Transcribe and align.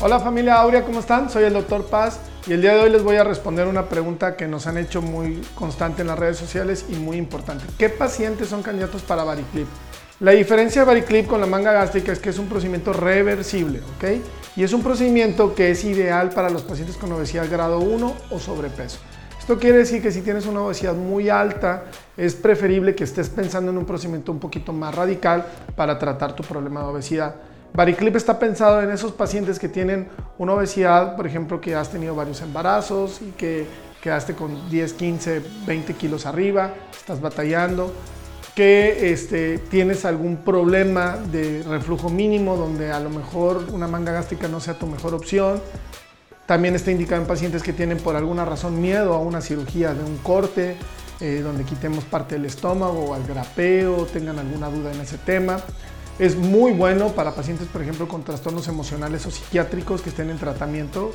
Hola 0.00 0.20
familia 0.20 0.54
Aurea, 0.54 0.84
¿cómo 0.84 1.00
están? 1.00 1.28
Soy 1.28 1.42
el 1.42 1.52
doctor 1.52 1.84
Paz 1.86 2.20
y 2.46 2.52
el 2.52 2.62
día 2.62 2.72
de 2.72 2.82
hoy 2.82 2.90
les 2.90 3.02
voy 3.02 3.16
a 3.16 3.24
responder 3.24 3.66
una 3.66 3.88
pregunta 3.88 4.36
que 4.36 4.46
nos 4.46 4.68
han 4.68 4.78
hecho 4.78 5.02
muy 5.02 5.42
constante 5.56 6.02
en 6.02 6.06
las 6.06 6.16
redes 6.16 6.36
sociales 6.36 6.86
y 6.88 6.94
muy 6.94 7.16
importante. 7.16 7.64
¿Qué 7.76 7.88
pacientes 7.88 8.46
son 8.46 8.62
candidatos 8.62 9.02
para 9.02 9.24
Variclip? 9.24 9.66
La 10.20 10.30
diferencia 10.30 10.82
de 10.82 10.86
Variclip 10.86 11.26
con 11.26 11.40
la 11.40 11.48
manga 11.48 11.72
gástrica 11.72 12.12
es 12.12 12.20
que 12.20 12.30
es 12.30 12.38
un 12.38 12.46
procedimiento 12.46 12.92
reversible, 12.92 13.80
¿ok? 13.96 14.20
Y 14.54 14.62
es 14.62 14.72
un 14.72 14.84
procedimiento 14.84 15.52
que 15.56 15.72
es 15.72 15.82
ideal 15.82 16.30
para 16.30 16.48
los 16.48 16.62
pacientes 16.62 16.96
con 16.96 17.10
obesidad 17.10 17.50
grado 17.50 17.80
1 17.80 18.14
o 18.30 18.38
sobrepeso. 18.38 19.00
Esto 19.36 19.58
quiere 19.58 19.78
decir 19.78 20.00
que 20.00 20.12
si 20.12 20.20
tienes 20.20 20.46
una 20.46 20.62
obesidad 20.62 20.94
muy 20.94 21.28
alta, 21.28 21.86
es 22.16 22.36
preferible 22.36 22.94
que 22.94 23.02
estés 23.02 23.30
pensando 23.30 23.72
en 23.72 23.78
un 23.78 23.84
procedimiento 23.84 24.30
un 24.30 24.38
poquito 24.38 24.72
más 24.72 24.94
radical 24.94 25.44
para 25.74 25.98
tratar 25.98 26.36
tu 26.36 26.44
problema 26.44 26.82
de 26.82 26.86
obesidad. 26.86 27.34
Variclip 27.74 28.16
está 28.16 28.38
pensado 28.38 28.82
en 28.82 28.90
esos 28.90 29.12
pacientes 29.12 29.58
que 29.58 29.68
tienen 29.68 30.08
una 30.38 30.54
obesidad, 30.54 31.16
por 31.16 31.26
ejemplo, 31.26 31.60
que 31.60 31.74
has 31.74 31.90
tenido 31.90 32.14
varios 32.14 32.40
embarazos 32.42 33.20
y 33.22 33.30
que 33.32 33.66
quedaste 34.02 34.34
con 34.34 34.68
10, 34.70 34.92
15, 34.92 35.42
20 35.66 35.94
kilos 35.94 36.26
arriba, 36.26 36.72
estás 36.96 37.20
batallando, 37.20 37.92
que 38.54 39.12
este, 39.12 39.58
tienes 39.58 40.04
algún 40.04 40.38
problema 40.38 41.16
de 41.16 41.62
reflujo 41.62 42.08
mínimo 42.08 42.56
donde 42.56 42.90
a 42.90 43.00
lo 43.00 43.10
mejor 43.10 43.66
una 43.72 43.86
manga 43.86 44.12
gástrica 44.12 44.48
no 44.48 44.60
sea 44.60 44.74
tu 44.74 44.86
mejor 44.86 45.14
opción. 45.14 45.60
También 46.46 46.74
está 46.74 46.90
indicado 46.90 47.20
en 47.20 47.28
pacientes 47.28 47.62
que 47.62 47.72
tienen 47.72 47.98
por 47.98 48.16
alguna 48.16 48.44
razón 48.44 48.80
miedo 48.80 49.14
a 49.14 49.20
una 49.20 49.40
cirugía 49.40 49.94
de 49.94 50.02
un 50.02 50.16
corte, 50.18 50.76
eh, 51.20 51.40
donde 51.42 51.64
quitemos 51.64 52.04
parte 52.04 52.36
del 52.36 52.46
estómago 52.46 53.10
o 53.10 53.14
al 53.14 53.24
grapeo, 53.26 54.06
tengan 54.06 54.38
alguna 54.38 54.68
duda 54.68 54.92
en 54.92 55.00
ese 55.00 55.18
tema. 55.18 55.58
Es 56.18 56.34
muy 56.36 56.72
bueno 56.72 57.08
para 57.10 57.32
pacientes, 57.32 57.68
por 57.68 57.80
ejemplo, 57.80 58.08
con 58.08 58.24
trastornos 58.24 58.66
emocionales 58.66 59.24
o 59.26 59.30
psiquiátricos 59.30 60.02
que 60.02 60.10
estén 60.10 60.30
en 60.30 60.38
tratamiento. 60.38 61.12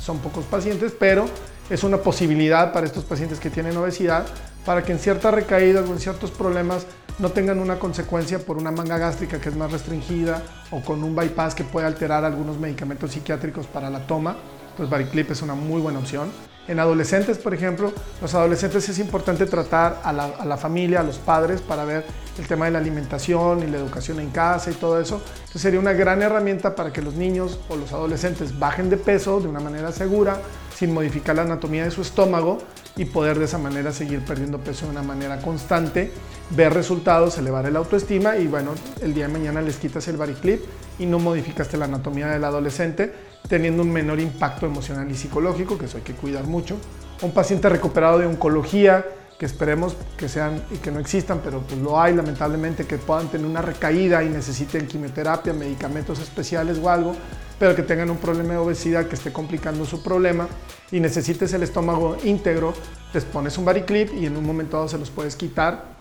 Son 0.00 0.18
pocos 0.18 0.44
pacientes, 0.44 0.92
pero 0.96 1.26
es 1.68 1.82
una 1.82 1.96
posibilidad 1.96 2.72
para 2.72 2.86
estos 2.86 3.04
pacientes 3.04 3.40
que 3.40 3.50
tienen 3.50 3.76
obesidad 3.76 4.24
para 4.64 4.84
que 4.84 4.92
en 4.92 4.98
ciertas 4.98 5.32
recaídas 5.32 5.88
o 5.88 5.92
en 5.92 6.00
ciertos 6.00 6.30
problemas 6.30 6.86
no 7.18 7.30
tengan 7.30 7.60
una 7.60 7.78
consecuencia 7.78 8.38
por 8.38 8.58
una 8.58 8.70
manga 8.70 8.98
gástrica 8.98 9.40
que 9.40 9.48
es 9.48 9.56
más 9.56 9.72
restringida 9.72 10.42
o 10.70 10.82
con 10.82 11.02
un 11.02 11.16
bypass 11.16 11.54
que 11.54 11.64
puede 11.64 11.86
alterar 11.86 12.24
algunos 12.24 12.58
medicamentos 12.58 13.12
psiquiátricos 13.12 13.66
para 13.66 13.88
la 13.90 14.06
toma. 14.06 14.36
Entonces 14.76 14.90
Variclip 14.90 15.30
es 15.30 15.40
una 15.40 15.54
muy 15.54 15.80
buena 15.80 16.00
opción. 16.00 16.30
En 16.68 16.78
adolescentes, 16.80 17.38
por 17.38 17.54
ejemplo, 17.54 17.94
los 18.20 18.34
adolescentes 18.34 18.86
es 18.90 18.98
importante 18.98 19.46
tratar 19.46 20.02
a 20.04 20.12
la, 20.12 20.56
familia, 20.58 21.00
a 21.00 21.02
los 21.02 21.16
padres, 21.16 21.62
para 21.62 21.86
ver 21.86 22.04
el 22.38 22.46
tema 22.46 22.66
de 22.66 22.72
la 22.72 22.78
alimentación 22.78 23.62
y 23.62 23.68
la 23.68 23.78
educación 23.78 24.20
en 24.20 24.28
casa 24.28 24.70
y 24.70 24.74
todo 24.74 25.00
eso. 25.00 25.22
Entonces 25.36 25.62
sería 25.62 25.80
una 25.80 25.94
gran 25.94 26.20
herramienta 26.20 26.74
para 26.74 26.92
que 26.92 27.00
los 27.00 27.14
niños 27.14 27.58
o 27.70 27.76
los 27.76 27.90
adolescentes 27.94 28.58
bajen 28.58 28.90
de 28.90 28.98
peso 28.98 29.40
de 29.40 29.48
una 29.48 29.60
manera 29.60 29.92
segura, 29.92 30.42
sin 30.76 30.92
modificar 30.92 31.36
la 31.36 31.42
anatomía 31.42 31.84
de 31.84 31.90
su 31.90 32.02
estómago 32.02 32.58
y 32.96 33.06
poder 33.06 33.38
de 33.38 33.46
esa 33.46 33.56
manera 33.56 33.92
seguir 33.92 34.22
perdiendo 34.26 34.58
peso 34.58 34.84
de 34.84 34.90
una 34.90 35.02
manera 35.02 35.40
constante, 35.40 36.12
ver 36.50 36.74
resultados, 36.74 37.38
elevar 37.38 37.64
el 37.64 37.76
autoestima 37.76 38.36
y 38.36 38.46
bueno, 38.46 38.72
el 39.00 39.14
día 39.14 39.26
de 39.26 39.32
mañana 39.32 39.62
les 39.62 39.76
quitas 39.76 40.06
el 40.08 40.18
variclip 40.18 40.60
y 40.98 41.06
no 41.06 41.18
modificaste 41.18 41.78
la 41.78 41.86
anatomía 41.86 42.26
del 42.26 42.44
adolescente 42.44 43.35
teniendo 43.48 43.82
un 43.82 43.92
menor 43.92 44.20
impacto 44.20 44.66
emocional 44.66 45.10
y 45.10 45.14
psicológico, 45.14 45.78
que 45.78 45.86
eso 45.86 45.98
hay 45.98 46.02
que 46.02 46.14
cuidar 46.14 46.44
mucho. 46.44 46.76
Un 47.22 47.32
paciente 47.32 47.68
recuperado 47.68 48.18
de 48.18 48.26
oncología, 48.26 49.04
que 49.38 49.46
esperemos 49.46 49.96
que 50.16 50.28
sean 50.28 50.62
y 50.70 50.78
que 50.78 50.90
no 50.90 50.98
existan, 50.98 51.40
pero 51.44 51.60
pues 51.60 51.78
lo 51.80 52.00
hay 52.00 52.14
lamentablemente, 52.14 52.86
que 52.86 52.96
puedan 52.96 53.28
tener 53.28 53.46
una 53.46 53.60
recaída 53.60 54.24
y 54.24 54.28
necesiten 54.28 54.86
quimioterapia, 54.86 55.52
medicamentos 55.52 56.20
especiales 56.20 56.78
o 56.78 56.88
algo, 56.88 57.14
pero 57.58 57.74
que 57.74 57.82
tengan 57.82 58.10
un 58.10 58.16
problema 58.16 58.54
de 58.54 58.58
obesidad 58.58 59.06
que 59.06 59.14
esté 59.14 59.32
complicando 59.32 59.84
su 59.84 60.02
problema 60.02 60.48
y 60.90 61.00
necesites 61.00 61.52
el 61.52 61.62
estómago 61.62 62.16
íntegro, 62.24 62.72
les 63.12 63.24
pones 63.24 63.58
un 63.58 63.64
variclip 63.64 64.12
y 64.14 64.26
en 64.26 64.36
un 64.36 64.44
momento 64.44 64.76
dado 64.76 64.88
se 64.88 64.98
los 64.98 65.10
puedes 65.10 65.36
quitar 65.36 65.96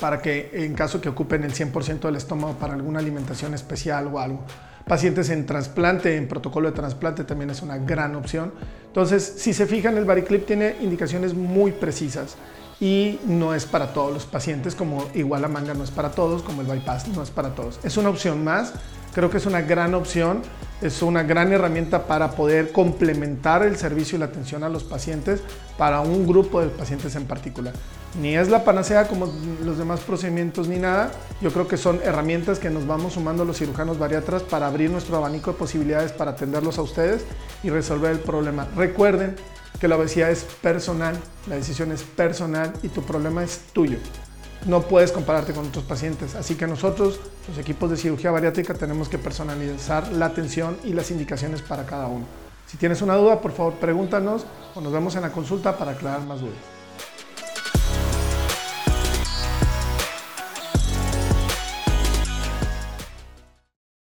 para 0.00 0.20
que 0.20 0.50
en 0.52 0.74
caso 0.74 1.00
que 1.00 1.08
ocupen 1.08 1.44
el 1.44 1.54
100% 1.54 2.00
del 2.00 2.16
estómago 2.16 2.54
para 2.54 2.74
alguna 2.74 2.98
alimentación 2.98 3.54
especial 3.54 4.08
o 4.08 4.18
algo. 4.18 4.44
Pacientes 4.88 5.30
en 5.30 5.46
trasplante, 5.46 6.16
en 6.16 6.28
protocolo 6.28 6.70
de 6.70 6.76
trasplante 6.76 7.24
también 7.24 7.50
es 7.50 7.60
una 7.60 7.76
gran 7.76 8.14
opción. 8.14 8.52
Entonces, 8.86 9.34
si 9.36 9.52
se 9.52 9.66
fijan, 9.66 9.96
el 9.96 10.04
Variclip 10.04 10.46
tiene 10.46 10.76
indicaciones 10.80 11.34
muy 11.34 11.72
precisas 11.72 12.36
y 12.78 13.18
no 13.26 13.52
es 13.52 13.66
para 13.66 13.92
todos 13.92 14.12
los 14.12 14.26
pacientes, 14.26 14.76
como 14.76 15.04
igual 15.12 15.42
la 15.42 15.48
manga 15.48 15.74
no 15.74 15.82
es 15.82 15.90
para 15.90 16.12
todos, 16.12 16.42
como 16.42 16.60
el 16.60 16.68
bypass 16.68 17.08
no 17.08 17.24
es 17.24 17.30
para 17.30 17.56
todos. 17.56 17.80
Es 17.82 17.96
una 17.96 18.10
opción 18.10 18.44
más, 18.44 18.74
creo 19.16 19.30
que 19.30 19.38
es 19.38 19.46
una 19.46 19.62
gran 19.62 19.94
opción, 19.94 20.42
es 20.80 21.02
una 21.02 21.24
gran 21.24 21.52
herramienta 21.52 22.06
para 22.06 22.32
poder 22.32 22.70
complementar 22.70 23.64
el 23.64 23.76
servicio 23.76 24.14
y 24.14 24.20
la 24.20 24.26
atención 24.26 24.62
a 24.62 24.68
los 24.68 24.84
pacientes 24.84 25.40
para 25.76 26.00
un 26.00 26.26
grupo 26.26 26.60
de 26.60 26.68
pacientes 26.68 27.16
en 27.16 27.24
particular 27.24 27.72
ni 28.20 28.36
es 28.36 28.48
la 28.48 28.64
panacea 28.64 29.08
como 29.08 29.32
los 29.64 29.78
demás 29.78 30.00
procedimientos 30.00 30.68
ni 30.68 30.76
nada. 30.76 31.10
Yo 31.40 31.52
creo 31.52 31.68
que 31.68 31.76
son 31.76 32.00
herramientas 32.02 32.58
que 32.58 32.70
nos 32.70 32.86
vamos 32.86 33.14
sumando 33.14 33.44
los 33.44 33.58
cirujanos 33.58 33.98
bariatras 33.98 34.42
para 34.42 34.66
abrir 34.66 34.90
nuestro 34.90 35.16
abanico 35.16 35.52
de 35.52 35.58
posibilidades 35.58 36.12
para 36.12 36.32
atenderlos 36.32 36.78
a 36.78 36.82
ustedes 36.82 37.24
y 37.62 37.70
resolver 37.70 38.12
el 38.12 38.20
problema. 38.20 38.66
Recuerden 38.76 39.36
que 39.80 39.88
la 39.88 39.96
obesidad 39.96 40.30
es 40.30 40.44
personal, 40.62 41.14
la 41.46 41.56
decisión 41.56 41.92
es 41.92 42.02
personal 42.02 42.72
y 42.82 42.88
tu 42.88 43.02
problema 43.02 43.44
es 43.44 43.60
tuyo. 43.72 43.98
No 44.64 44.82
puedes 44.82 45.12
compararte 45.12 45.52
con 45.52 45.66
otros 45.66 45.84
pacientes, 45.84 46.34
así 46.34 46.56
que 46.56 46.66
nosotros, 46.66 47.20
los 47.48 47.58
equipos 47.58 47.90
de 47.90 47.96
cirugía 47.96 48.30
bariátrica, 48.30 48.74
tenemos 48.74 49.08
que 49.08 49.18
personalizar 49.18 50.10
la 50.12 50.26
atención 50.26 50.76
y 50.82 50.92
las 50.92 51.10
indicaciones 51.10 51.62
para 51.62 51.86
cada 51.86 52.08
uno. 52.08 52.24
Si 52.66 52.76
tienes 52.76 53.00
una 53.00 53.14
duda, 53.14 53.40
por 53.40 53.52
favor 53.52 53.74
pregúntanos 53.74 54.44
o 54.74 54.80
nos 54.80 54.92
vemos 54.92 55.14
en 55.14 55.22
la 55.22 55.30
consulta 55.30 55.76
para 55.76 55.92
aclarar 55.92 56.22
más 56.22 56.40
dudas. 56.40 56.75